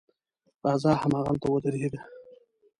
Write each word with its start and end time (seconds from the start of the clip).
راځه 0.63 0.91
هغلته 1.01 1.47
ودرېږه. 1.49 1.99